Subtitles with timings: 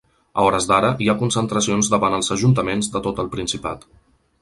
[0.37, 3.91] A hores d’ara, hi ha concentracions davant els ajuntaments de tot el Principat.